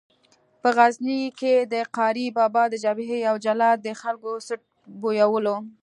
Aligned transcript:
په 0.61 0.69
غزني 0.77 1.19
کې 1.39 1.53
د 1.73 1.75
قاري 1.97 2.27
بابا 2.37 2.63
د 2.69 2.75
جبهې 2.83 3.17
یو 3.27 3.35
جلاد 3.45 3.77
د 3.83 3.87
خلکو 4.01 4.31
څټ 4.47 4.61
بویولو. 5.01 5.57